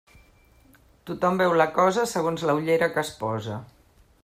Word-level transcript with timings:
Tothom 1.09 1.37
veu 1.41 1.53
la 1.61 1.67
cosa 1.77 2.07
segons 2.15 2.47
la 2.51 2.57
ullera 2.61 2.91
que 2.97 3.03
es 3.07 3.15
posa. 3.23 3.63